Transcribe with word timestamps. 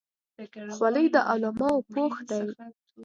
خولۍ 0.75 1.05
د 1.15 1.17
علماو 1.31 1.85
پوښ 1.93 2.13
دی. 2.29 2.43